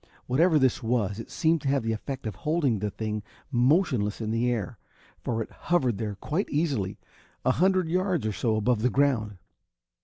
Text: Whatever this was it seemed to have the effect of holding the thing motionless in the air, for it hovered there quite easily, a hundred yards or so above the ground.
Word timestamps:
Whatever 0.25 0.57
this 0.57 0.81
was 0.81 1.19
it 1.19 1.29
seemed 1.29 1.61
to 1.61 1.67
have 1.67 1.83
the 1.83 1.91
effect 1.93 2.25
of 2.25 2.33
holding 2.37 2.79
the 2.79 2.89
thing 2.89 3.21
motionless 3.51 4.19
in 4.19 4.31
the 4.31 4.49
air, 4.51 4.79
for 5.23 5.43
it 5.43 5.51
hovered 5.51 5.99
there 5.99 6.15
quite 6.15 6.49
easily, 6.49 6.97
a 7.45 7.51
hundred 7.51 7.87
yards 7.87 8.25
or 8.25 8.33
so 8.33 8.55
above 8.55 8.81
the 8.81 8.89
ground. 8.89 9.37